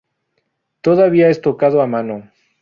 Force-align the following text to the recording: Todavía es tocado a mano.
Todavía 0.81 1.29
es 1.29 1.41
tocado 1.41 1.79
a 1.79 1.85
mano. 1.85 2.27